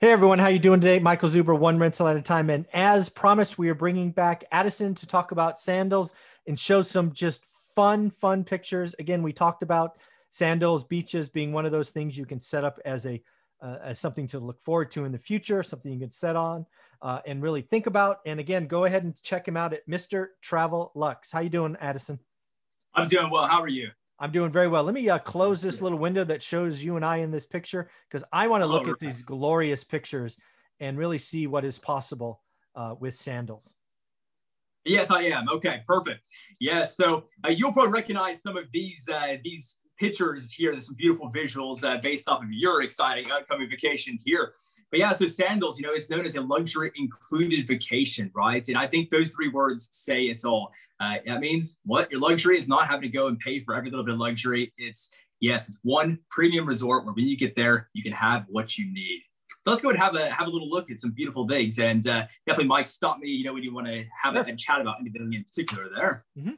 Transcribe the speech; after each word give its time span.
Hey 0.00 0.12
everyone, 0.12 0.38
how 0.38 0.46
you 0.46 0.60
doing 0.60 0.80
today? 0.80 1.00
Michael 1.00 1.28
Zuber, 1.28 1.58
one 1.58 1.76
rental 1.76 2.06
at 2.06 2.16
a 2.16 2.22
time, 2.22 2.50
and 2.50 2.66
as 2.72 3.08
promised, 3.08 3.58
we 3.58 3.68
are 3.68 3.74
bringing 3.74 4.12
back 4.12 4.44
Addison 4.52 4.94
to 4.94 5.08
talk 5.08 5.32
about 5.32 5.58
sandals 5.58 6.14
and 6.46 6.56
show 6.56 6.82
some 6.82 7.12
just 7.12 7.44
fun, 7.74 8.08
fun 8.08 8.44
pictures. 8.44 8.94
Again, 9.00 9.24
we 9.24 9.32
talked 9.32 9.64
about 9.64 9.98
sandals, 10.30 10.84
beaches 10.84 11.28
being 11.28 11.52
one 11.52 11.66
of 11.66 11.72
those 11.72 11.90
things 11.90 12.16
you 12.16 12.26
can 12.26 12.38
set 12.38 12.62
up 12.62 12.78
as 12.84 13.06
a 13.06 13.20
uh, 13.60 13.78
as 13.82 13.98
something 13.98 14.28
to 14.28 14.38
look 14.38 14.60
forward 14.60 14.88
to 14.92 15.04
in 15.04 15.10
the 15.10 15.18
future, 15.18 15.64
something 15.64 15.92
you 15.92 15.98
can 15.98 16.10
set 16.10 16.36
on 16.36 16.64
uh, 17.02 17.18
and 17.26 17.42
really 17.42 17.62
think 17.62 17.88
about. 17.88 18.18
And 18.24 18.38
again, 18.38 18.68
go 18.68 18.84
ahead 18.84 19.02
and 19.02 19.20
check 19.24 19.48
him 19.48 19.56
out 19.56 19.72
at 19.72 19.84
Mr. 19.88 20.28
Travel 20.40 20.92
Lux. 20.94 21.32
How 21.32 21.40
you 21.40 21.48
doing, 21.48 21.76
Addison? 21.80 22.20
I'm 22.94 23.08
doing 23.08 23.30
well. 23.30 23.46
How 23.46 23.60
are 23.60 23.66
you? 23.66 23.90
I'm 24.20 24.32
doing 24.32 24.50
very 24.50 24.68
well. 24.68 24.82
Let 24.82 24.94
me 24.94 25.08
uh, 25.08 25.18
close 25.18 25.62
this 25.62 25.80
little 25.80 25.98
window 25.98 26.24
that 26.24 26.42
shows 26.42 26.82
you 26.82 26.96
and 26.96 27.04
I 27.04 27.18
in 27.18 27.30
this 27.30 27.46
picture 27.46 27.88
because 28.08 28.24
I 28.32 28.48
want 28.48 28.62
to 28.62 28.66
look 28.66 28.88
at 28.88 28.98
these 28.98 29.22
glorious 29.22 29.84
pictures 29.84 30.38
and 30.80 30.98
really 30.98 31.18
see 31.18 31.46
what 31.46 31.64
is 31.64 31.78
possible 31.78 32.42
uh, 32.74 32.94
with 32.98 33.16
sandals. 33.16 33.74
Yes, 34.84 35.10
I 35.10 35.22
am. 35.22 35.48
Okay, 35.48 35.82
perfect. 35.86 36.26
Yes, 36.60 36.96
so 36.96 37.24
uh, 37.44 37.50
you'll 37.50 37.72
probably 37.72 37.92
recognize 37.92 38.42
some 38.42 38.56
of 38.56 38.64
these 38.72 39.08
uh, 39.08 39.36
these 39.44 39.78
pictures 39.98 40.52
here. 40.52 40.72
There's 40.72 40.86
some 40.86 40.96
beautiful 40.96 41.30
visuals 41.30 41.84
uh, 41.84 42.00
based 42.00 42.28
off 42.28 42.42
of 42.42 42.50
your 42.50 42.82
exciting 42.82 43.30
upcoming 43.30 43.68
vacation 43.68 44.18
here. 44.24 44.54
But 44.90 45.00
yeah, 45.00 45.12
so 45.12 45.26
sandals, 45.26 45.78
you 45.78 45.86
know, 45.86 45.92
it's 45.92 46.08
known 46.08 46.24
as 46.24 46.36
a 46.36 46.40
luxury 46.40 46.92
included 46.96 47.66
vacation, 47.66 48.30
right? 48.34 48.66
And 48.68 48.76
I 48.76 48.86
think 48.86 49.10
those 49.10 49.30
three 49.30 49.48
words 49.48 49.88
say 49.92 50.22
it's 50.22 50.44
all. 50.44 50.72
Uh, 51.00 51.16
that 51.26 51.40
means 51.40 51.78
what? 51.84 52.10
Your 52.10 52.20
luxury 52.20 52.58
is 52.58 52.68
not 52.68 52.86
having 52.86 53.02
to 53.02 53.08
go 53.08 53.28
and 53.28 53.38
pay 53.38 53.60
for 53.60 53.74
every 53.74 53.90
little 53.90 54.04
bit 54.04 54.14
of 54.14 54.20
luxury. 54.20 54.72
It's 54.78 55.10
yes, 55.40 55.68
it's 55.68 55.78
one 55.82 56.18
premium 56.30 56.66
resort 56.66 57.04
where 57.04 57.14
when 57.14 57.26
you 57.26 57.36
get 57.36 57.54
there, 57.54 57.88
you 57.92 58.02
can 58.02 58.12
have 58.12 58.46
what 58.48 58.78
you 58.78 58.92
need. 58.92 59.22
So 59.64 59.70
let's 59.70 59.82
go 59.82 59.90
and 59.90 59.98
have 59.98 60.14
a 60.14 60.30
have 60.30 60.46
a 60.46 60.50
little 60.50 60.70
look 60.70 60.90
at 60.90 61.00
some 61.00 61.10
beautiful 61.10 61.46
things. 61.46 61.78
And 61.78 62.06
uh, 62.06 62.26
definitely, 62.46 62.68
Mike, 62.68 62.88
stop 62.88 63.18
me. 63.18 63.28
You 63.28 63.44
know 63.44 63.52
when 63.52 63.62
you 63.62 63.74
want 63.74 63.86
to 63.88 64.04
have 64.22 64.32
sure. 64.32 64.42
a, 64.42 64.52
a, 64.52 64.56
chat 64.56 64.80
about 64.80 64.96
anything 65.00 65.32
in 65.32 65.44
particular 65.44 65.88
there. 65.94 66.24
Mm-hmm. 66.38 66.52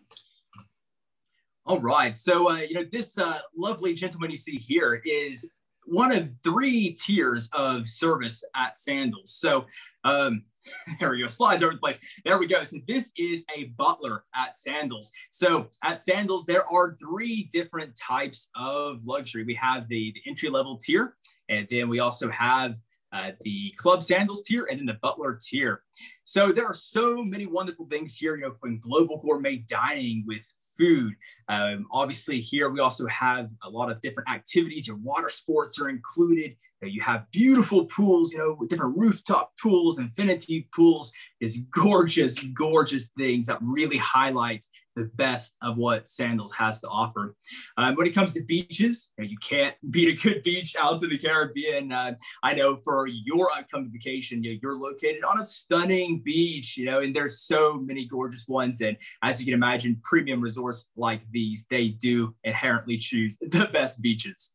All 1.71 1.79
right. 1.79 2.17
So 2.17 2.51
uh, 2.51 2.57
you 2.57 2.75
know 2.75 2.85
this 2.91 3.17
uh, 3.17 3.43
lovely 3.57 3.95
gentleman 3.95 4.33
you 4.33 4.37
see 4.37 4.57
here 4.57 5.01
is 5.05 5.49
one 5.85 6.11
of 6.11 6.29
three 6.43 6.95
tiers 6.95 7.49
of 7.53 7.87
service 7.87 8.43
at 8.57 8.77
Sandals. 8.77 9.37
So 9.39 9.67
um, 10.03 10.43
there 10.99 11.11
we 11.11 11.21
go, 11.21 11.29
slides 11.29 11.63
over 11.63 11.75
the 11.75 11.79
place. 11.79 12.01
There 12.25 12.39
we 12.39 12.49
go. 12.49 12.65
So 12.65 12.79
this 12.89 13.13
is 13.17 13.45
a 13.57 13.67
butler 13.79 14.25
at 14.35 14.57
Sandals. 14.57 15.13
So 15.31 15.69
at 15.85 16.03
Sandals, 16.03 16.45
there 16.45 16.67
are 16.67 16.97
three 16.97 17.49
different 17.53 17.95
types 17.95 18.49
of 18.57 19.07
luxury. 19.07 19.45
We 19.45 19.55
have 19.55 19.87
the, 19.87 20.13
the 20.13 20.29
entry 20.29 20.51
level 20.51 20.77
tier, 20.77 21.15
and 21.51 21.69
then 21.71 21.89
we 21.89 22.01
also 22.01 22.29
have 22.31 22.81
uh, 23.13 23.31
the 23.43 23.73
club 23.77 24.03
sandals 24.03 24.43
tier 24.43 24.67
and 24.71 24.79
then 24.79 24.87
the 24.87 24.99
butler 25.03 25.39
tier. 25.41 25.83
So 26.25 26.53
there 26.53 26.65
are 26.65 26.75
so 26.75 27.25
many 27.25 27.47
wonderful 27.47 27.87
things 27.87 28.17
here, 28.17 28.37
you 28.37 28.43
know, 28.43 28.53
from 28.53 28.79
global 28.79 29.19
gourmet 29.19 29.57
dining 29.57 30.25
with 30.27 30.47
food. 30.77 31.15
Um, 31.49 31.87
obviously, 31.93 32.41
here 32.41 32.71
we 32.71 32.81
also 32.81 33.07
have 33.09 33.51
a 33.65 33.71
lot 33.71 33.91
of 33.91 34.01
different 34.01 34.31
activities. 34.31 34.87
Your 34.87 34.97
water 34.97 35.31
sports 35.31 35.81
are 35.81 35.89
included. 35.89 36.57
You 36.83 37.03
have 37.03 37.31
beautiful 37.31 37.85
pools, 37.85 38.33
you 38.33 38.39
know, 38.39 38.57
with 38.59 38.71
different 38.71 38.97
rooftop 38.97 39.53
pools, 39.63 39.99
infinity 39.99 40.69
pools, 40.75 41.13
is 41.41 41.59
gorgeous, 41.75 42.39
gorgeous 42.55 43.11
things 43.19 43.47
that 43.49 43.59
really 43.61 43.99
highlight 43.99 44.65
the 44.97 45.05
best 45.15 45.57
of 45.63 45.77
what 45.77 46.09
Sandals 46.09 46.53
has 46.53 46.81
to 46.81 46.89
offer. 46.89 47.35
Um, 47.77 47.97
when 47.97 48.07
it 48.07 48.15
comes 48.15 48.33
to 48.35 48.43
beaches, 48.43 49.11
you, 49.19 49.25
know, 49.25 49.31
you, 49.31 49.37
can't 49.39 49.75
beat 49.91 50.09
a 50.09 50.23
good 50.23 50.43
beach 50.43 50.75
out 50.79 51.03
in 51.03 51.11
the 51.11 51.19
Caribbean. 51.19 51.93
Uh, 51.93 52.15
I 52.43 52.55
know 52.55 52.77
for 52.77 53.07
your 53.07 53.51
upcoming 53.53 53.91
vacation, 53.91 54.43
you 54.43 54.55
know, 54.55 54.59
you're 54.63 54.79
located 54.79 55.23
on 55.23 55.39
a 55.39 55.45
stunning 55.45 56.23
beach, 56.25 56.79
you 56.79 56.87
know, 56.87 57.01
and 57.01 57.15
there's 57.15 57.43
so 57.43 57.75
many 57.75 58.07
gorgeous 58.07 58.47
ones. 58.49 58.81
And 58.81 58.97
as 59.23 59.39
you 59.39 59.45
can 59.45 59.55
imagine, 59.55 60.01
premium 60.03 60.41
resorts 60.41 60.89
like 60.97 61.21
these, 61.31 61.67
they 61.71 61.89
do 61.89 62.35
inherently 62.43 62.97
choose 62.97 63.37
the 63.41 63.69
best 63.71 64.01
beaches. 64.01 64.53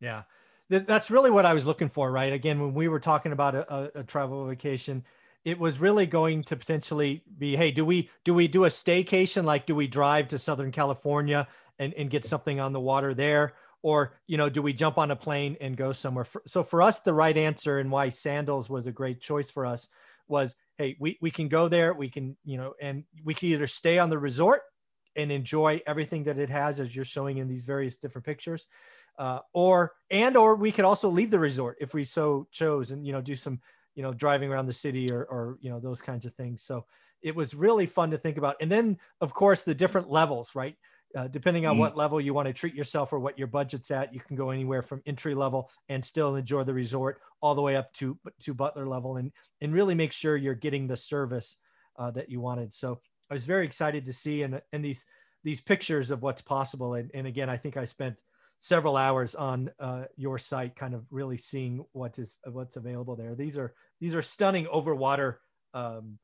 Yeah 0.00 0.22
that's 0.70 1.10
really 1.10 1.30
what 1.30 1.46
I 1.46 1.54
was 1.54 1.66
looking 1.66 1.88
for, 1.88 2.10
right? 2.10 2.32
Again, 2.32 2.60
when 2.60 2.74
we 2.74 2.88
were 2.88 3.00
talking 3.00 3.32
about 3.32 3.54
a, 3.54 3.74
a, 3.74 3.90
a, 3.96 4.04
travel 4.04 4.46
vacation, 4.46 5.04
it 5.44 5.58
was 5.58 5.78
really 5.78 6.06
going 6.06 6.42
to 6.44 6.56
potentially 6.56 7.22
be, 7.38 7.54
hey, 7.54 7.70
do 7.70 7.84
we 7.84 8.10
do 8.24 8.32
we 8.32 8.48
do 8.48 8.64
a 8.64 8.68
staycation? 8.68 9.44
Like, 9.44 9.66
do 9.66 9.74
we 9.74 9.86
drive 9.86 10.28
to 10.28 10.38
Southern 10.38 10.72
California 10.72 11.46
and, 11.78 11.92
and 11.94 12.08
get 12.08 12.24
something 12.24 12.60
on 12.60 12.72
the 12.72 12.80
water 12.80 13.12
there? 13.12 13.54
Or, 13.82 14.14
you 14.26 14.38
know, 14.38 14.48
do 14.48 14.62
we 14.62 14.72
jump 14.72 14.96
on 14.96 15.10
a 15.10 15.16
plane 15.16 15.58
and 15.60 15.76
go 15.76 15.92
somewhere? 15.92 16.24
For, 16.24 16.40
so 16.46 16.62
for 16.62 16.80
us, 16.80 17.00
the 17.00 17.12
right 17.12 17.36
answer 17.36 17.78
and 17.78 17.90
why 17.90 18.08
sandals 18.08 18.70
was 18.70 18.86
a 18.86 18.92
great 18.92 19.20
choice 19.20 19.50
for 19.50 19.66
us 19.66 19.88
was, 20.26 20.56
hey, 20.78 20.96
we, 20.98 21.18
we 21.20 21.30
can 21.30 21.48
go 21.48 21.68
there, 21.68 21.92
we 21.92 22.08
can, 22.08 22.34
you 22.46 22.56
know, 22.56 22.72
and 22.80 23.04
we 23.22 23.34
can 23.34 23.50
either 23.50 23.66
stay 23.66 23.98
on 23.98 24.08
the 24.08 24.18
resort 24.18 24.62
and 25.16 25.30
enjoy 25.30 25.82
everything 25.86 26.22
that 26.22 26.38
it 26.38 26.48
has 26.48 26.80
as 26.80 26.96
you're 26.96 27.04
showing 27.04 27.36
in 27.36 27.46
these 27.46 27.64
various 27.66 27.98
different 27.98 28.24
pictures 28.24 28.66
uh, 29.18 29.40
or 29.52 29.92
and 30.10 30.36
or 30.36 30.56
we 30.56 30.72
could 30.72 30.84
also 30.84 31.08
leave 31.08 31.30
the 31.30 31.38
resort 31.38 31.76
if 31.80 31.94
we 31.94 32.04
so 32.04 32.46
chose 32.50 32.90
and 32.90 33.06
you 33.06 33.12
know 33.12 33.20
do 33.20 33.36
some 33.36 33.60
you 33.94 34.02
know 34.02 34.12
driving 34.12 34.50
around 34.50 34.66
the 34.66 34.72
city 34.72 35.10
or 35.10 35.24
or 35.24 35.58
you 35.60 35.70
know 35.70 35.80
those 35.80 36.00
kinds 36.00 36.26
of 36.26 36.34
things. 36.34 36.62
So 36.62 36.84
it 37.22 37.34
was 37.34 37.54
really 37.54 37.86
fun 37.86 38.10
to 38.10 38.18
think 38.18 38.36
about. 38.36 38.56
And 38.60 38.70
then 38.70 38.98
of 39.20 39.32
course 39.32 39.62
the 39.62 39.74
different 39.74 40.10
levels 40.10 40.54
right? 40.54 40.76
Uh, 41.16 41.28
depending 41.28 41.64
on 41.64 41.76
mm. 41.76 41.78
what 41.78 41.96
level 41.96 42.20
you 42.20 42.34
want 42.34 42.48
to 42.48 42.52
treat 42.52 42.74
yourself 42.74 43.12
or 43.12 43.20
what 43.20 43.38
your 43.38 43.46
budget's 43.46 43.92
at 43.92 44.12
you 44.12 44.18
can 44.18 44.34
go 44.34 44.50
anywhere 44.50 44.82
from 44.82 45.00
entry 45.06 45.32
level 45.32 45.70
and 45.88 46.04
still 46.04 46.34
enjoy 46.34 46.64
the 46.64 46.74
resort 46.74 47.20
all 47.40 47.54
the 47.54 47.62
way 47.62 47.76
up 47.76 47.92
to 47.92 48.18
to 48.40 48.52
butler 48.52 48.88
level 48.88 49.16
and 49.16 49.30
and 49.60 49.72
really 49.72 49.94
make 49.94 50.12
sure 50.12 50.36
you're 50.36 50.56
getting 50.56 50.88
the 50.88 50.96
service 50.96 51.56
uh, 51.98 52.10
that 52.10 52.30
you 52.30 52.40
wanted. 52.40 52.72
So 52.72 53.00
i 53.30 53.34
was 53.34 53.44
very 53.44 53.64
excited 53.64 54.04
to 54.06 54.12
see 54.12 54.42
and 54.42 54.60
and 54.72 54.84
these 54.84 55.06
these 55.44 55.60
pictures 55.60 56.10
of 56.10 56.22
what's 56.22 56.42
possible. 56.42 56.94
And, 56.94 57.12
and 57.14 57.28
again 57.28 57.48
i 57.48 57.56
think 57.56 57.76
i 57.76 57.84
spent 57.84 58.20
several 58.64 58.96
hours 58.96 59.34
on 59.34 59.70
uh, 59.78 60.04
your 60.16 60.38
site, 60.38 60.74
kind 60.74 60.94
of 60.94 61.04
really 61.10 61.36
seeing 61.36 61.84
what 61.92 62.18
is 62.18 62.34
what's 62.50 62.76
available 62.76 63.14
there. 63.14 63.34
These 63.34 63.58
are 63.58 63.74
these 64.00 64.14
are 64.14 64.22
stunning 64.22 64.64
overwater. 64.64 65.36
Um, 65.74 66.18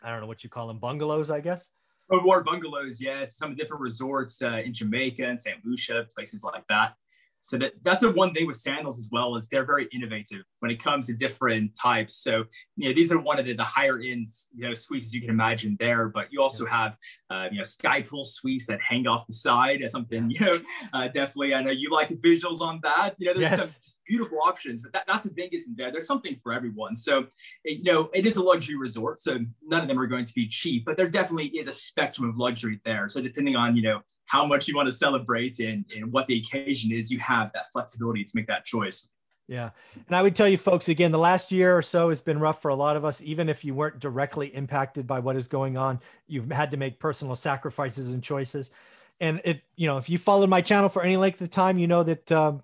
I 0.00 0.12
don't 0.12 0.20
know 0.20 0.28
what 0.28 0.44
you 0.44 0.50
call 0.50 0.68
them, 0.68 0.78
bungalows, 0.78 1.28
I 1.28 1.40
guess. 1.40 1.66
Overwater 2.12 2.44
bungalows, 2.44 3.00
yes. 3.00 3.36
Some 3.36 3.56
different 3.56 3.82
resorts 3.82 4.40
uh, 4.42 4.58
in 4.64 4.74
Jamaica 4.74 5.26
and 5.26 5.38
St. 5.38 5.56
Lucia, 5.64 6.06
places 6.14 6.44
like 6.44 6.62
that. 6.68 6.94
So 7.40 7.56
that, 7.58 7.72
that's 7.82 8.00
the 8.00 8.10
one 8.10 8.34
thing 8.34 8.46
with 8.46 8.56
sandals 8.56 8.98
as 8.98 9.08
well 9.12 9.36
is 9.36 9.48
they're 9.48 9.64
very 9.64 9.88
innovative 9.92 10.42
when 10.60 10.70
it 10.70 10.82
comes 10.82 11.06
to 11.06 11.14
different 11.14 11.76
types. 11.80 12.16
So 12.16 12.44
you 12.76 12.88
know 12.88 12.94
these 12.94 13.12
are 13.12 13.20
one 13.20 13.38
of 13.38 13.46
the, 13.46 13.54
the 13.54 13.64
higher 13.64 13.98
end 13.98 14.26
you 14.54 14.66
know 14.66 14.74
suites 14.74 15.06
as 15.06 15.14
you 15.14 15.20
can 15.20 15.30
imagine 15.30 15.76
there, 15.78 16.08
but 16.08 16.26
you 16.32 16.42
also 16.42 16.66
have 16.66 16.96
uh, 17.30 17.46
you 17.50 17.58
know 17.58 17.64
sky 17.64 18.02
pool 18.02 18.24
suites 18.24 18.66
that 18.66 18.80
hang 18.80 19.06
off 19.06 19.26
the 19.26 19.32
side 19.32 19.82
as 19.82 19.92
something 19.92 20.30
you 20.30 20.40
know 20.40 20.52
uh, 20.92 21.08
definitely. 21.08 21.54
I 21.54 21.62
know 21.62 21.70
you 21.70 21.90
like 21.90 22.08
the 22.08 22.16
visuals 22.16 22.60
on 22.60 22.80
that. 22.82 23.14
You 23.18 23.26
know 23.26 23.34
there's 23.34 23.50
yes. 23.50 23.58
some 23.58 23.80
just 23.80 23.98
beautiful 24.06 24.38
options, 24.44 24.82
but 24.82 24.92
that, 24.92 25.04
that's 25.06 25.24
the 25.24 25.30
thing 25.30 25.48
isn't 25.52 25.76
there. 25.76 25.90
There's 25.90 26.06
something 26.06 26.38
for 26.42 26.52
everyone. 26.52 26.96
So 26.96 27.26
it, 27.64 27.78
you 27.84 27.92
know 27.92 28.10
it 28.14 28.26
is 28.26 28.36
a 28.36 28.42
luxury 28.42 28.76
resort, 28.76 29.20
so 29.20 29.38
none 29.66 29.82
of 29.82 29.88
them 29.88 29.98
are 29.98 30.06
going 30.06 30.24
to 30.24 30.34
be 30.34 30.48
cheap, 30.48 30.84
but 30.84 30.96
there 30.96 31.08
definitely 31.08 31.48
is 31.48 31.68
a 31.68 31.72
spectrum 31.72 32.28
of 32.28 32.36
luxury 32.36 32.80
there. 32.84 33.08
So 33.08 33.20
depending 33.20 33.56
on 33.56 33.76
you 33.76 33.82
know 33.82 34.00
how 34.26 34.46
much 34.46 34.68
you 34.68 34.76
want 34.76 34.86
to 34.86 34.92
celebrate 34.92 35.58
and, 35.60 35.84
and 35.94 36.12
what 36.12 36.26
the 36.26 36.38
occasion 36.38 36.92
is, 36.92 37.10
you 37.10 37.18
have 37.20 37.50
that 37.54 37.66
flexibility 37.72 38.24
to 38.24 38.32
make 38.34 38.46
that 38.48 38.64
choice. 38.64 39.12
Yeah. 39.48 39.70
And 40.08 40.16
I 40.16 40.22
would 40.22 40.34
tell 40.34 40.48
you 40.48 40.56
folks 40.56 40.88
again, 40.88 41.12
the 41.12 41.18
last 41.18 41.52
year 41.52 41.76
or 41.76 41.82
so 41.82 42.08
has 42.08 42.20
been 42.20 42.40
rough 42.40 42.60
for 42.60 42.70
a 42.70 42.74
lot 42.74 42.96
of 42.96 43.04
us. 43.04 43.22
Even 43.22 43.48
if 43.48 43.64
you 43.64 43.74
weren't 43.74 44.00
directly 44.00 44.48
impacted 44.48 45.06
by 45.06 45.20
what 45.20 45.36
is 45.36 45.46
going 45.46 45.76
on, 45.76 46.00
you've 46.26 46.50
had 46.50 46.72
to 46.72 46.76
make 46.76 46.98
personal 46.98 47.36
sacrifices 47.36 48.08
and 48.08 48.22
choices. 48.22 48.72
And 49.20 49.40
it, 49.44 49.62
you 49.76 49.86
know, 49.86 49.98
if 49.98 50.10
you 50.10 50.18
followed 50.18 50.50
my 50.50 50.60
channel 50.60 50.88
for 50.88 51.02
any 51.02 51.16
length 51.16 51.40
of 51.40 51.50
time, 51.50 51.78
you 51.78 51.86
know 51.86 52.02
that 52.02 52.30
um, 52.32 52.62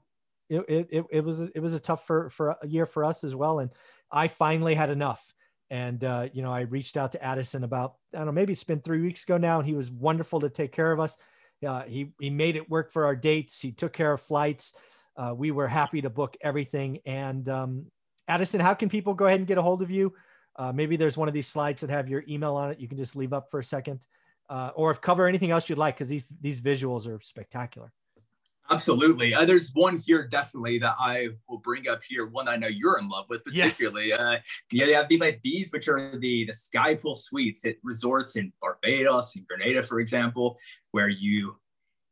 it, 0.52 0.88
it, 0.90 1.04
it 1.10 1.24
was, 1.24 1.40
it 1.40 1.60
was 1.60 1.74
a 1.74 1.80
tough 1.80 2.06
for, 2.06 2.30
for 2.30 2.56
a 2.62 2.66
year 2.66 2.86
for 2.86 3.04
us 3.04 3.24
as 3.24 3.34
well. 3.34 3.58
And 3.58 3.70
I 4.10 4.28
finally 4.28 4.74
had 4.74 4.90
enough. 4.90 5.34
And, 5.70 6.04
uh, 6.04 6.28
you 6.32 6.42
know, 6.42 6.52
I 6.52 6.60
reached 6.62 6.96
out 6.96 7.12
to 7.12 7.24
Addison 7.24 7.64
about, 7.64 7.94
I 8.12 8.18
don't 8.18 8.26
know, 8.26 8.32
maybe 8.32 8.52
it's 8.52 8.64
been 8.64 8.80
three 8.80 9.00
weeks 9.00 9.22
ago 9.22 9.38
now, 9.38 9.58
and 9.58 9.66
he 9.66 9.74
was 9.74 9.90
wonderful 9.90 10.40
to 10.40 10.50
take 10.50 10.72
care 10.72 10.92
of 10.92 11.00
us. 11.00 11.16
Uh, 11.66 11.82
he, 11.84 12.12
he 12.20 12.28
made 12.28 12.56
it 12.56 12.68
work 12.68 12.92
for 12.92 13.06
our 13.06 13.16
dates. 13.16 13.60
He 13.60 13.72
took 13.72 13.92
care 13.92 14.12
of 14.12 14.20
flights. 14.20 14.74
Uh, 15.16 15.32
we 15.34 15.50
were 15.50 15.68
happy 15.68 16.02
to 16.02 16.10
book 16.10 16.36
everything. 16.42 16.98
And 17.06 17.48
um, 17.48 17.86
Addison, 18.28 18.60
how 18.60 18.74
can 18.74 18.88
people 18.88 19.14
go 19.14 19.26
ahead 19.26 19.38
and 19.38 19.46
get 19.46 19.58
a 19.58 19.62
hold 19.62 19.80
of 19.80 19.90
you? 19.90 20.12
Uh, 20.56 20.72
maybe 20.72 20.96
there's 20.96 21.16
one 21.16 21.28
of 21.28 21.34
these 21.34 21.46
slides 21.46 21.80
that 21.80 21.90
have 21.90 22.08
your 22.08 22.24
email 22.28 22.56
on 22.56 22.70
it. 22.70 22.78
You 22.78 22.88
can 22.88 22.98
just 22.98 23.16
leave 23.16 23.32
up 23.32 23.50
for 23.50 23.60
a 23.60 23.64
second, 23.64 24.06
uh, 24.50 24.70
or 24.74 24.90
if 24.90 25.00
cover 25.00 25.26
anything 25.26 25.50
else 25.50 25.70
you'd 25.70 25.78
like, 25.78 25.94
because 25.94 26.08
these 26.08 26.26
these 26.40 26.60
visuals 26.60 27.08
are 27.08 27.18
spectacular. 27.22 27.90
Absolutely. 28.72 29.34
Uh, 29.34 29.44
there's 29.44 29.70
one 29.74 29.98
here 29.98 30.26
definitely 30.26 30.78
that 30.80 30.96
I 30.98 31.28
will 31.48 31.58
bring 31.58 31.88
up 31.88 32.02
here. 32.06 32.26
One 32.26 32.48
I 32.48 32.56
know 32.56 32.68
you're 32.68 32.98
in 32.98 33.08
love 33.08 33.26
with, 33.28 33.44
particularly. 33.44 34.08
Yes. 34.08 34.18
Uh, 34.18 34.36
yeah, 34.70 34.86
have 34.98 35.08
these 35.08 35.20
like 35.20 35.40
these, 35.42 35.70
which 35.72 35.88
are 35.88 36.18
the 36.18 36.44
the 36.46 36.52
sky 36.52 36.94
pool 36.94 37.14
suites 37.14 37.64
at 37.64 37.76
resorts 37.82 38.36
in 38.36 38.52
Barbados 38.60 39.36
and 39.36 39.46
Grenada, 39.46 39.82
for 39.82 40.00
example, 40.00 40.58
where 40.92 41.08
you 41.08 41.56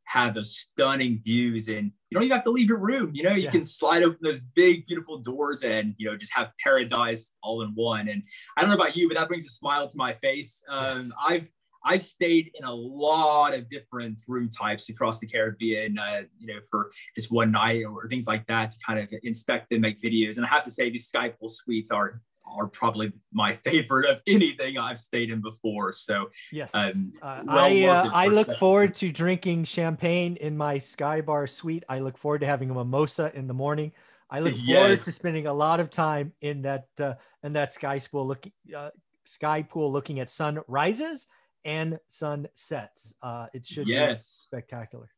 have 0.04 0.34
those 0.34 0.56
stunning 0.56 1.20
views 1.22 1.68
and 1.68 1.92
you 2.10 2.14
don't 2.16 2.24
even 2.24 2.34
have 2.34 2.42
to 2.42 2.50
leave 2.50 2.68
your 2.68 2.78
room. 2.78 3.12
You 3.14 3.22
know, 3.22 3.30
you 3.32 3.42
Yeah. 3.44 3.50
can 3.50 3.64
slide 3.64 4.02
open 4.02 4.18
those 4.22 4.40
big, 4.40 4.84
beautiful 4.88 5.18
doors 5.18 5.62
and, 5.62 5.94
you 5.98 6.10
know, 6.10 6.16
just 6.16 6.34
have 6.34 6.50
paradise 6.58 7.30
all 7.44 7.62
in 7.62 7.70
one. 7.76 8.08
And 8.08 8.24
I 8.56 8.60
don't 8.60 8.70
know 8.70 8.74
about 8.74 8.96
you, 8.96 9.06
but 9.06 9.16
that 9.16 9.28
brings 9.28 9.46
a 9.46 9.50
smile 9.50 9.86
to 9.86 9.96
my 9.96 10.14
face. 10.14 10.64
Um, 10.68 10.96
Yes. 10.96 11.12
I've, 11.28 11.48
I've 11.85 12.03
stayed 12.03 12.50
in 12.55 12.65
a 12.65 12.73
lot 12.73 13.55
of 13.55 13.69
different 13.69 14.23
room 14.29 14.49
types 14.49 14.88
across 14.88 15.19
the 15.19 15.27
Caribbean, 15.27 15.99
uh, 15.99 16.23
you 16.38 16.47
know, 16.47 16.61
for 16.71 16.91
just 17.17 17.31
one 17.32 17.50
night 17.50 17.85
or 17.85 18.09
things 18.09 18.27
like 18.27 18.47
that 18.47 18.73
to 18.73 18.79
kind 18.87 18.99
of 18.99 19.09
inspect 19.23 19.73
and 19.73 19.81
make 19.81 20.00
videos. 20.00 20.37
And 20.37 20.44
I 20.44 20.49
have 20.49 20.62
to 20.65 20.71
say, 20.71 20.91
these 20.91 21.06
Sky 21.09 21.31
Pool 21.31 21.49
suites 21.49 21.91
are 21.91 22.21
are 22.56 22.67
probably 22.67 23.12
my 23.32 23.53
favorite 23.67 24.11
of 24.11 24.21
anything 24.27 24.79
I've 24.79 24.99
stayed 24.99 25.31
in 25.31 25.41
before. 25.41 25.93
So 25.93 26.31
Yes. 26.50 26.75
um, 26.75 27.12
Uh, 27.23 27.43
well 27.47 27.65
I 27.65 27.85
uh, 27.85 28.11
I 28.15 28.29
look 28.29 28.53
forward 28.56 28.94
to 28.97 29.11
drinking 29.11 29.65
champagne 29.65 30.37
in 30.37 30.56
my 30.56 30.79
Sky 30.79 31.21
Bar 31.21 31.47
suite. 31.47 31.85
I 31.88 32.00
look 32.00 32.17
forward 32.19 32.41
to 32.41 32.47
having 32.47 32.71
a 32.71 32.75
mimosa 32.75 33.31
in 33.35 33.47
the 33.47 33.55
morning. 33.55 33.93
I 34.31 34.41
look 34.41 34.55
forward 34.67 34.91
Yes. 34.91 35.05
to 35.05 35.12
spending 35.12 35.47
a 35.47 35.53
lot 35.53 35.81
of 35.81 35.91
time 35.91 36.32
in 36.41 36.62
that 36.62 36.88
uh, 36.99 37.15
in 37.43 37.53
that 37.55 37.73
sky 37.73 37.99
pool 37.99 38.27
looking 38.27 38.53
uh, 38.75 38.91
sky 39.25 39.62
pool 39.62 39.93
looking 39.93 40.19
at 40.19 40.31
sunrises 40.31 41.27
and 41.64 41.98
sunsets. 42.08 43.14
Uh, 43.22 43.46
it 43.52 43.64
should 43.66 43.86
be 43.86 44.14
spectacular. 44.14 45.10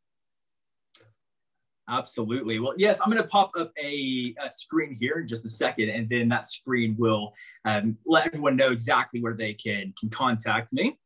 Absolutely. 1.88 2.60
Well, 2.60 2.74
yes, 2.76 3.00
I'm 3.00 3.10
going 3.10 3.22
to 3.22 3.28
pop 3.28 3.50
up 3.58 3.72
a, 3.82 4.34
a 4.42 4.48
screen 4.48 4.94
here 4.98 5.18
in 5.18 5.26
just 5.26 5.44
a 5.44 5.48
second, 5.48 5.88
and 5.88 6.08
then 6.08 6.28
that 6.28 6.46
screen 6.46 6.94
will 6.98 7.34
um, 7.64 7.98
let 8.06 8.26
everyone 8.26 8.56
know 8.56 8.70
exactly 8.70 9.20
where 9.20 9.34
they 9.34 9.52
can 9.54 9.92
can 9.98 10.08
contact 10.08 10.72
me. 10.72 10.98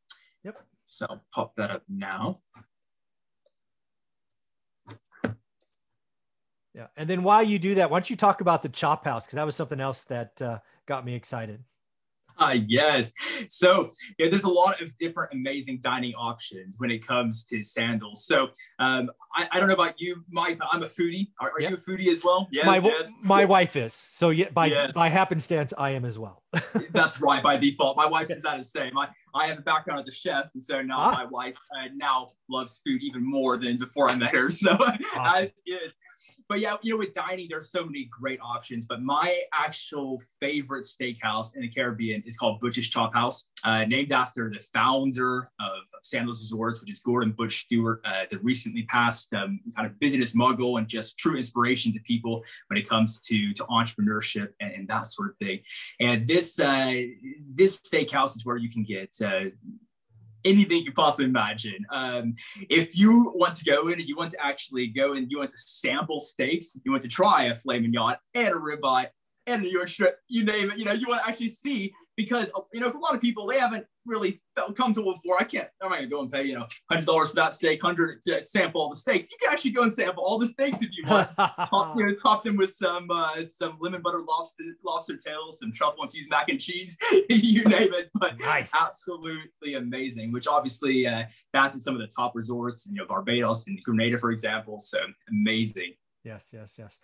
Yep. 0.44 0.58
So 0.84 1.06
I'll 1.08 1.24
pop 1.34 1.56
that 1.56 1.70
up 1.70 1.82
now. 1.88 2.36
Yeah. 6.74 6.88
And 6.98 7.08
then 7.08 7.22
while 7.22 7.42
you 7.42 7.58
do 7.58 7.76
that, 7.76 7.90
why 7.90 7.98
don't 7.98 8.10
you 8.10 8.16
talk 8.16 8.42
about 8.42 8.62
the 8.62 8.68
chop 8.68 9.06
house? 9.06 9.24
Because 9.24 9.36
that 9.36 9.46
was 9.46 9.56
something 9.56 9.80
else 9.80 10.04
that 10.04 10.42
uh, 10.42 10.58
got 10.84 11.06
me 11.06 11.14
excited. 11.14 11.64
Yes. 12.68 13.12
So 13.48 13.88
yeah, 14.18 14.28
there's 14.30 14.44
a 14.44 14.48
lot 14.50 14.80
of 14.80 14.96
different 14.98 15.32
amazing 15.32 15.80
dining 15.82 16.14
options 16.14 16.76
when 16.78 16.90
it 16.90 17.06
comes 17.06 17.44
to 17.44 17.62
sandals. 17.64 18.26
So 18.26 18.48
um, 18.78 19.10
I, 19.34 19.48
I 19.52 19.58
don't 19.58 19.68
know 19.68 19.74
about 19.74 20.00
you, 20.00 20.22
Mike, 20.30 20.58
but 20.58 20.68
I'm 20.72 20.82
a 20.82 20.86
foodie. 20.86 21.28
Are, 21.40 21.50
are 21.50 21.60
Yep. 21.60 21.70
you 21.70 21.76
a 21.76 21.80
foodie 21.80 22.08
as 22.12 22.22
well? 22.24 22.48
Yes, 22.50 22.66
my 22.66 22.78
yes. 22.78 23.12
my 23.22 23.44
wife 23.44 23.76
is. 23.76 23.92
So 23.94 24.30
yeah, 24.30 24.50
by 24.50 24.66
Yes. 24.66 24.92
by 24.94 25.08
happenstance, 25.08 25.72
I 25.78 25.90
am 25.90 26.04
as 26.04 26.18
well. 26.18 26.42
That's 26.90 27.20
right 27.20 27.42
by 27.42 27.56
default. 27.56 27.96
My 27.96 28.06
wife 28.06 28.28
says 28.28 28.42
that 28.42 28.56
the 28.58 28.64
same. 28.64 28.96
I, 28.98 29.08
I 29.34 29.46
have 29.46 29.58
a 29.58 29.62
background 29.62 30.00
as 30.00 30.08
a 30.08 30.12
chef, 30.12 30.46
and 30.54 30.62
so 30.62 30.80
now 30.82 30.96
Ah. 30.98 31.10
my 31.12 31.24
wife 31.26 31.56
uh, 31.78 31.88
now 31.94 32.32
loves 32.48 32.80
food 32.86 33.02
even 33.02 33.22
more 33.24 33.58
than 33.58 33.76
before 33.76 34.08
I 34.10 34.14
met 34.16 34.34
her. 34.34 34.48
So 34.56 34.72
Awesome. 34.72 34.98
as 35.44 35.52
is. 35.66 35.94
But 36.48 36.60
yeah, 36.60 36.76
you 36.82 36.92
know, 36.92 36.98
with 36.98 37.12
dining, 37.12 37.48
there's 37.50 37.70
so 37.70 37.84
many 37.84 38.08
great 38.10 38.38
options. 38.40 38.86
But 38.86 39.02
my 39.02 39.40
actual 39.52 40.22
favorite 40.40 40.84
steakhouse 40.84 41.54
in 41.56 41.62
the 41.62 41.68
Caribbean 41.68 42.22
is 42.26 42.36
called 42.36 42.60
Butch's 42.60 42.88
Chop 42.88 43.14
House, 43.14 43.46
uh, 43.64 43.84
named 43.84 44.12
after 44.12 44.50
the 44.50 44.60
founder 44.72 45.48
of, 45.60 45.78
of 45.94 46.02
Sandals 46.02 46.40
Resorts, 46.40 46.80
which 46.80 46.90
is 46.90 47.00
Gordon 47.00 47.32
Butch 47.32 47.62
Stewart, 47.62 48.00
uh, 48.04 48.24
the 48.30 48.38
recently 48.38 48.82
passed 48.84 49.32
um, 49.34 49.60
kind 49.74 49.86
of 49.86 49.98
business 49.98 50.34
mogul 50.34 50.76
and 50.76 50.86
just 50.86 51.18
true 51.18 51.36
inspiration 51.36 51.92
to 51.92 52.00
people 52.00 52.44
when 52.68 52.78
it 52.78 52.88
comes 52.88 53.18
to 53.20 53.52
to 53.54 53.64
entrepreneurship 53.64 54.48
and, 54.60 54.72
and 54.72 54.88
that 54.88 55.06
sort 55.06 55.30
of 55.30 55.36
thing. 55.38 55.60
And 56.00 56.26
this 56.26 56.58
uh, 56.60 56.92
this 57.54 57.80
steakhouse 57.80 58.36
is 58.36 58.44
where 58.44 58.56
you 58.56 58.70
can 58.70 58.84
get 58.84 59.14
uh, 59.24 59.50
anything 60.46 60.82
you 60.82 60.92
possibly 60.92 61.26
imagine. 61.26 61.84
Um, 61.90 62.34
if 62.70 62.96
you 62.96 63.32
want 63.34 63.54
to 63.56 63.64
go 63.64 63.88
in 63.88 63.94
and 63.94 64.08
you 64.08 64.16
want 64.16 64.30
to 64.30 64.44
actually 64.44 64.86
go 64.86 65.14
and 65.14 65.30
you 65.30 65.38
want 65.38 65.50
to 65.50 65.58
sample 65.58 66.20
steaks, 66.20 66.78
you 66.84 66.90
want 66.90 67.02
to 67.02 67.08
try 67.08 67.44
a 67.44 67.56
filet 67.56 67.80
mignon 67.80 68.16
and 68.34 68.48
a 68.48 68.58
ribeye 68.58 69.06
and 69.46 69.62
New 69.62 69.70
York 69.70 69.88
strip, 69.88 70.18
you 70.28 70.44
name 70.44 70.70
it. 70.70 70.78
You 70.78 70.84
know, 70.84 70.92
you 70.92 71.06
want 71.08 71.22
to 71.22 71.28
actually 71.28 71.48
see 71.48 71.92
because 72.16 72.50
you 72.72 72.80
know 72.80 72.90
for 72.90 72.98
a 72.98 73.00
lot 73.00 73.14
of 73.14 73.20
people 73.20 73.46
they 73.46 73.58
haven't 73.58 73.86
really 74.06 74.40
felt 74.54 74.76
comfortable 74.76 75.12
before. 75.12 75.36
I 75.38 75.44
can't. 75.44 75.68
I'm 75.82 75.90
not 75.90 75.96
gonna 75.96 76.08
go 76.08 76.22
and 76.22 76.32
pay 76.32 76.44
you 76.44 76.54
know 76.54 76.66
hundred 76.90 77.06
dollars 77.06 77.30
for 77.30 77.36
that 77.36 77.54
steak, 77.54 77.80
hundred 77.82 78.22
to 78.22 78.44
sample 78.44 78.80
all 78.80 78.90
the 78.90 78.96
steaks. 78.96 79.28
You 79.30 79.36
can 79.40 79.52
actually 79.52 79.72
go 79.72 79.82
and 79.82 79.92
sample 79.92 80.24
all 80.24 80.38
the 80.38 80.46
steaks 80.46 80.82
if 80.82 80.90
you 80.92 81.04
want 81.06 81.30
top, 81.36 81.96
you 81.96 82.06
know, 82.06 82.14
top 82.14 82.44
them 82.44 82.56
with 82.56 82.72
some 82.72 83.08
uh, 83.10 83.42
some 83.44 83.76
lemon 83.80 84.02
butter 84.02 84.22
lobster 84.26 84.64
lobster 84.84 85.16
tails, 85.16 85.60
some 85.60 85.72
truffle 85.72 86.06
cheese 86.08 86.26
mac 86.30 86.48
and 86.48 86.60
cheese, 86.60 86.96
you 87.28 87.62
name 87.64 87.92
it. 87.94 88.10
But 88.14 88.38
nice. 88.40 88.72
absolutely 88.74 89.74
amazing. 89.76 90.32
Which 90.32 90.46
obviously 90.46 91.06
uh, 91.06 91.24
that's 91.52 91.76
at 91.76 91.82
some 91.82 91.94
of 91.94 92.00
the 92.00 92.08
top 92.08 92.32
resorts, 92.34 92.86
you 92.86 92.94
know, 92.94 93.06
Barbados 93.06 93.66
and 93.66 93.78
Grenada, 93.82 94.18
for 94.18 94.30
example. 94.30 94.78
So 94.78 94.98
amazing. 95.28 95.94
Yes, 96.24 96.48
yes, 96.52 96.74
yes. 96.76 96.98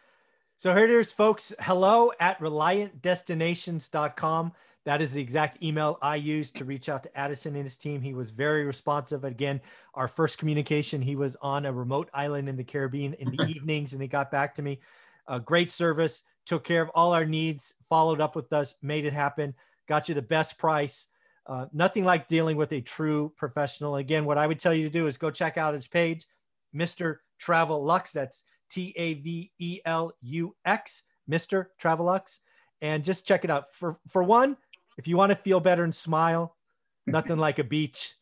So 0.63 0.73
here 0.73 0.85
it 0.85 0.91
is, 0.91 1.13
folks. 1.13 1.53
Hello 1.59 2.13
at 2.21 2.39
reliantdestinations.com. 2.39 4.53
That 4.85 5.03
is 5.03 5.11
the 5.11 5.21
exact 5.21 5.61
email 5.61 5.99
I 6.01 6.15
used 6.15 6.55
to 6.55 6.65
reach 6.65 6.89
out 6.89 7.03
to 7.03 7.19
Addison 7.19 7.57
and 7.57 7.65
his 7.65 7.77
team. 7.77 8.01
He 8.01 8.15
was 8.15 8.31
very 8.31 8.65
responsive. 8.65 9.25
Again, 9.25 9.61
our 9.95 10.07
first 10.07 10.39
communication, 10.39 11.03
he 11.03 11.17
was 11.17 11.37
on 11.43 11.67
a 11.67 11.73
remote 11.73 12.11
island 12.15 12.49
in 12.49 12.57
the 12.57 12.63
Caribbean 12.63 13.15
in 13.15 13.35
the 13.35 13.43
evenings 13.49 13.93
and 13.93 14.01
he 14.01 14.07
got 14.07 14.31
back 14.31 14.55
to 14.55 14.63
me. 14.63 14.79
A 15.27 15.41
great 15.41 15.69
service, 15.69 16.23
took 16.47 16.63
care 16.63 16.83
of 16.83 16.91
all 16.91 17.13
our 17.13 17.25
needs, 17.25 17.75
followed 17.89 18.21
up 18.21 18.37
with 18.37 18.53
us, 18.53 18.77
made 18.83 19.05
it 19.05 19.13
happen, 19.13 19.57
got 19.89 20.09
you 20.09 20.15
the 20.15 20.23
best 20.23 20.59
price. 20.59 21.09
Uh, 21.45 21.67
nothing 21.73 22.05
like 22.05 22.29
dealing 22.29 22.57
with 22.57 22.71
a 22.71 22.81
true 22.81 23.33
professional. 23.37 23.97
Again, 23.97 24.25
what 24.25 24.39
I 24.39 24.47
would 24.47 24.61
tell 24.61 24.73
you 24.73 24.85
to 24.85 24.93
do 24.93 25.09
is 25.09 25.17
go 25.17 25.29
check 25.29 25.59
out 25.59 25.75
his 25.75 25.89
page, 25.89 26.25
Mr. 26.73 27.17
Travel 27.41 27.83
Lux. 27.83 28.13
That's 28.13 28.45
T 28.73 28.95
A 28.97 29.15
V 29.15 29.53
E 29.59 29.81
L 29.85 30.13
U 30.23 30.57
X, 30.65 31.03
Mr. 31.31 31.67
Travelux, 31.81 32.39
and 32.81 33.05
just 33.05 33.27
check 33.27 33.45
it 33.45 33.51
out. 33.51 33.73
For 33.73 33.99
for 34.09 34.23
one, 34.23 34.57
if 34.97 35.07
you 35.07 35.17
want 35.17 35.31
to 35.31 35.37
feel 35.37 35.61
better 35.61 35.85
and 35.85 35.95
smile, 35.95 36.57
nothing 37.07 37.37
like 37.37 37.59
a 37.59 37.65
beach, 37.65 38.15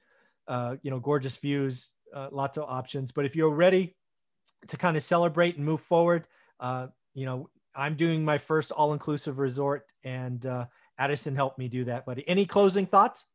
uh, 0.48 0.76
you 0.82 0.90
know, 0.90 0.98
gorgeous 0.98 1.36
views, 1.36 1.90
uh, 2.14 2.28
lots 2.32 2.58
of 2.58 2.64
options. 2.64 3.12
But 3.12 3.26
if 3.26 3.36
you're 3.36 3.50
ready 3.50 3.94
to 4.66 4.76
kind 4.76 4.96
of 4.96 5.02
celebrate 5.02 5.56
and 5.56 5.64
move 5.64 5.80
forward, 5.80 6.26
uh, 6.58 6.88
you 7.14 7.26
know, 7.26 7.48
I'm 7.74 7.94
doing 7.94 8.24
my 8.24 8.38
first 8.38 8.72
all-inclusive 8.72 9.38
resort, 9.38 9.86
and 10.02 10.44
uh, 10.44 10.66
Addison 10.98 11.36
helped 11.36 11.58
me 11.58 11.68
do 11.68 11.84
that. 11.84 12.04
But 12.04 12.18
any 12.26 12.44
closing 12.44 12.86
thoughts? 12.86 13.26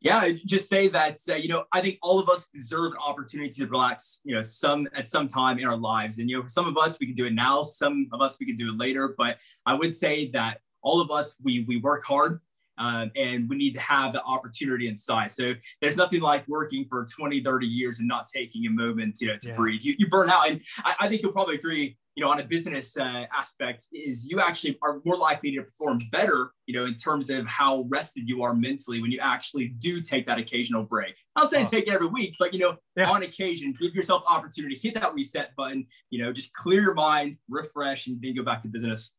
Yeah, 0.00 0.30
just 0.46 0.68
say 0.70 0.88
that 0.88 1.18
uh, 1.28 1.34
you 1.34 1.48
know 1.48 1.64
I 1.72 1.80
think 1.82 1.98
all 2.02 2.18
of 2.18 2.28
us 2.30 2.48
deserve 2.54 2.92
an 2.92 2.98
opportunity 3.04 3.50
to 3.50 3.66
relax. 3.66 4.20
You 4.24 4.34
know, 4.36 4.42
some 4.42 4.88
at 4.96 5.04
some 5.04 5.28
time 5.28 5.58
in 5.58 5.66
our 5.66 5.76
lives, 5.76 6.18
and 6.18 6.30
you 6.30 6.36
know, 6.36 6.42
for 6.42 6.48
some 6.48 6.66
of 6.66 6.76
us 6.78 6.98
we 6.98 7.06
can 7.06 7.14
do 7.14 7.26
it 7.26 7.34
now. 7.34 7.62
Some 7.62 8.08
of 8.12 8.20
us 8.22 8.36
we 8.40 8.46
can 8.46 8.56
do 8.56 8.70
it 8.70 8.78
later. 8.78 9.14
But 9.18 9.36
I 9.66 9.74
would 9.74 9.94
say 9.94 10.30
that 10.32 10.58
all 10.82 11.00
of 11.00 11.10
us 11.10 11.36
we 11.42 11.64
we 11.68 11.76
work 11.78 12.04
hard. 12.04 12.40
Um, 12.78 13.10
and 13.14 13.46
we 13.46 13.56
need 13.56 13.74
to 13.74 13.80
have 13.80 14.14
the 14.14 14.22
opportunity 14.22 14.88
inside. 14.88 15.30
So 15.32 15.52
there's 15.82 15.98
nothing 15.98 16.22
like 16.22 16.48
working 16.48 16.86
for 16.88 17.04
20, 17.04 17.42
30 17.44 17.66
years 17.66 17.98
and 17.98 18.08
not 18.08 18.26
taking 18.26 18.64
a 18.64 18.70
moment, 18.70 19.20
you 19.20 19.26
know, 19.28 19.36
to 19.36 19.48
Yeah. 19.48 19.56
breathe. 19.56 19.82
You, 19.82 19.96
you 19.98 20.08
burn 20.08 20.30
out. 20.30 20.48
And 20.48 20.62
I, 20.78 20.94
I 21.00 21.08
think 21.08 21.20
you'll 21.20 21.32
probably 21.32 21.56
agree, 21.56 21.98
you 22.20 22.26
know, 22.26 22.32
on 22.32 22.38
a 22.38 22.44
business 22.44 22.98
uh, 22.98 23.24
aspect 23.34 23.86
is 23.94 24.26
you 24.26 24.40
actually 24.40 24.78
are 24.82 25.00
more 25.06 25.16
likely 25.16 25.52
to 25.52 25.62
perform 25.62 25.98
better, 26.12 26.50
you 26.66 26.74
know, 26.78 26.84
in 26.84 26.94
terms 26.96 27.30
of 27.30 27.46
how 27.46 27.86
rested 27.88 28.28
you 28.28 28.42
are 28.42 28.52
mentally 28.52 29.00
when 29.00 29.10
you 29.10 29.18
actually 29.22 29.68
do 29.78 30.02
take 30.02 30.26
that 30.26 30.38
occasional 30.38 30.82
break. 30.82 31.14
I'm 31.34 31.44
not 31.44 31.50
saying 31.50 31.64
Oh. 31.68 31.70
take 31.70 31.86
it 31.86 31.94
every 31.94 32.08
week, 32.08 32.36
but, 32.38 32.52
you 32.52 32.60
know, 32.60 32.76
Yeah. 32.94 33.10
on 33.10 33.22
occasion, 33.22 33.72
give 33.80 33.94
yourself 33.94 34.22
opportunity, 34.28 34.76
hit 34.76 34.92
that 34.96 35.14
reset 35.14 35.56
button, 35.56 35.86
you 36.10 36.22
know, 36.22 36.30
just 36.30 36.52
clear 36.52 36.82
your 36.82 36.92
mind, 36.92 37.36
refresh, 37.48 38.06
and 38.06 38.20
then 38.20 38.34
go 38.34 38.42
back 38.42 38.60
to 38.62 38.68
business. 38.68 39.12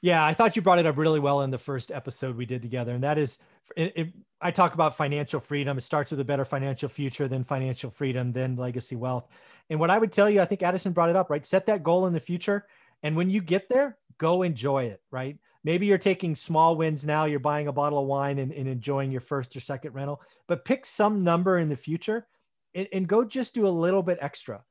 Yeah, 0.00 0.24
I 0.24 0.32
thought 0.32 0.54
you 0.54 0.62
brought 0.62 0.78
it 0.78 0.86
up 0.86 0.96
really 0.96 1.18
well 1.18 1.42
in 1.42 1.50
the 1.50 1.58
first 1.58 1.90
episode 1.90 2.36
we 2.36 2.46
did 2.46 2.62
together, 2.62 2.94
and 2.94 3.02
that 3.02 3.18
is, 3.18 3.38
it, 3.76 3.92
it, 3.96 4.12
I 4.40 4.52
talk 4.52 4.74
about 4.74 4.96
financial 4.96 5.40
freedom. 5.40 5.76
It 5.76 5.80
starts 5.80 6.12
with 6.12 6.20
a 6.20 6.24
better 6.24 6.44
financial 6.44 6.88
future, 6.88 7.26
then 7.26 7.42
financial 7.42 7.90
freedom, 7.90 8.30
then 8.30 8.54
legacy 8.54 8.94
wealth. 8.94 9.26
And 9.70 9.80
what 9.80 9.90
I 9.90 9.98
would 9.98 10.12
tell 10.12 10.28
you, 10.28 10.40
I 10.40 10.44
think 10.44 10.62
Addison 10.62 10.92
brought 10.92 11.10
it 11.10 11.16
up, 11.16 11.30
right? 11.30 11.44
Set 11.44 11.66
that 11.66 11.82
goal 11.82 12.06
in 12.06 12.12
the 12.12 12.20
future, 12.20 12.66
and 13.02 13.16
when 13.16 13.30
you 13.30 13.40
get 13.40 13.68
there, 13.68 13.96
go 14.18 14.42
enjoy 14.42 14.84
it, 14.84 15.00
right? 15.10 15.38
Maybe 15.64 15.86
you're 15.86 15.98
taking 15.98 16.34
small 16.34 16.76
wins 16.76 17.04
now. 17.06 17.24
You're 17.24 17.40
buying 17.40 17.68
a 17.68 17.72
bottle 17.72 17.98
of 17.98 18.06
wine 18.06 18.38
and, 18.38 18.52
and 18.52 18.68
enjoying 18.68 19.10
your 19.10 19.22
first 19.22 19.56
or 19.56 19.60
second 19.60 19.94
rental, 19.94 20.20
but 20.46 20.64
pick 20.64 20.84
some 20.84 21.24
number 21.24 21.58
in 21.58 21.68
the 21.68 21.76
future, 21.76 22.26
and, 22.74 22.86
and 22.92 23.08
go 23.08 23.24
just 23.24 23.54
do 23.54 23.66
a 23.66 23.68
little 23.68 24.02
bit 24.02 24.18
extra. 24.20 24.62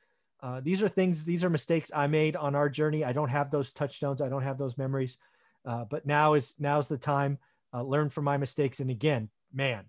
Uh, 0.41 0.59
these 0.61 0.83
are 0.83 0.89
things, 0.89 1.23
these 1.23 1.45
are 1.45 1.49
mistakes 1.49 1.89
I 1.95 2.07
made 2.07 2.35
on 2.35 2.53
our 2.53 2.67
journey. 2.67 3.05
I 3.05 3.13
don't 3.13 3.29
have 3.29 3.49
those 3.49 3.71
touchstones. 3.71 4.21
I 4.21 4.27
don't 4.27 4.43
have 4.43 4.57
those 4.57 4.77
memories. 4.77 5.17
Uh, 5.65 5.85
but 5.85 6.05
now 6.05 6.33
is 6.33 6.53
now's 6.59 6.89
the 6.89 6.97
time. 6.97 7.37
Uh, 7.73 7.81
learn 7.81 8.09
from 8.09 8.25
my 8.25 8.35
mistakes. 8.35 8.81
And 8.81 8.89
again, 8.89 9.29
man, 9.53 9.85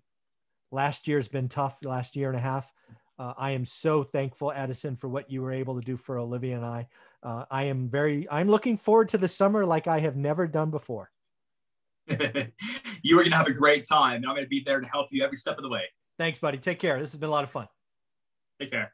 last 0.71 1.09
year's 1.09 1.27
been 1.27 1.49
tough. 1.49 1.77
Last 1.83 2.15
year 2.15 2.29
and 2.29 2.37
a 2.37 2.41
half. 2.41 2.71
Uh, 3.17 3.33
I 3.37 3.51
am 3.51 3.65
so 3.65 4.03
thankful, 4.03 4.51
Addison, 4.51 4.95
for 4.95 5.07
what 5.07 5.31
you 5.31 5.41
were 5.41 5.53
able 5.53 5.75
to 5.75 5.85
do 5.85 5.95
for 5.95 6.17
Olivia 6.17 6.57
and 6.57 6.65
I. 6.65 6.87
Uh, 7.23 7.45
I 7.49 7.63
am 7.63 7.89
very. 7.89 8.27
I'm 8.29 8.49
looking 8.49 8.77
forward 8.77 9.09
to 9.09 9.17
the 9.17 9.27
summer 9.27 9.65
like 9.65 9.87
I 9.87 9.99
have 9.99 10.15
never 10.15 10.47
done 10.47 10.69
before. 10.69 11.11
you 12.07 12.17
are 12.17 13.23
going 13.23 13.31
to 13.31 13.37
have 13.37 13.47
a 13.47 13.53
great 13.53 13.87
time, 13.87 14.17
and 14.17 14.25
I'm 14.25 14.35
going 14.35 14.45
to 14.45 14.49
be 14.49 14.61
there 14.65 14.79
to 14.79 14.87
help 14.87 15.07
you 15.11 15.23
every 15.23 15.37
step 15.37 15.57
of 15.57 15.63
the 15.63 15.69
way. 15.69 15.83
Thanks, 16.19 16.39
buddy. 16.39 16.57
Take 16.57 16.79
care. 16.79 16.99
This 16.99 17.11
has 17.13 17.19
been 17.19 17.29
a 17.29 17.31
lot 17.31 17.43
of 17.43 17.49
fun. 17.49 17.67
Take 18.59 18.71
care. 18.71 18.93